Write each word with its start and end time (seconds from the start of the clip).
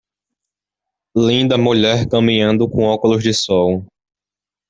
Linda 1.15 1.59
mulher 1.59 2.09
caminhando 2.09 2.67
com 2.67 2.85
óculos 2.85 3.21
de 3.21 3.35
sol. 3.35 3.85